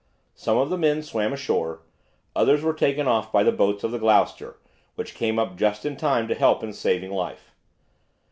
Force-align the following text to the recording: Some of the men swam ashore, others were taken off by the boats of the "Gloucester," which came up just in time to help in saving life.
Some 0.33 0.57
of 0.57 0.71
the 0.71 0.79
men 0.79 1.03
swam 1.03 1.31
ashore, 1.31 1.83
others 2.35 2.63
were 2.63 2.73
taken 2.73 3.07
off 3.07 3.31
by 3.31 3.43
the 3.43 3.51
boats 3.51 3.83
of 3.83 3.91
the 3.91 3.99
"Gloucester," 3.99 4.57
which 4.95 5.13
came 5.13 5.37
up 5.37 5.55
just 5.57 5.85
in 5.85 5.95
time 5.95 6.27
to 6.27 6.33
help 6.33 6.63
in 6.63 6.73
saving 6.73 7.11
life. 7.11 7.51